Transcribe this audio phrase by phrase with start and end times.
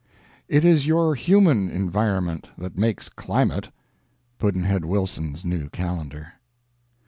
[0.49, 3.69] It is your human environment that makes climate.
[4.39, 6.33] Pudd'nhead Wilson's New Calendar.